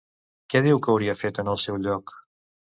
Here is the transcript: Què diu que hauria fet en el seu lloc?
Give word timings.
Què 0.53 0.61
diu 0.67 0.79
que 0.85 0.91
hauria 0.95 1.17
fet 1.21 1.43
en 1.45 1.55
el 1.55 1.63
seu 1.67 1.81
lloc? 1.87 2.19